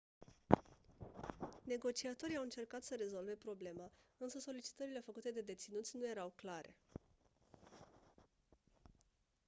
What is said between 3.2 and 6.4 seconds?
problema însă solicitările făcute de deținuți nu erau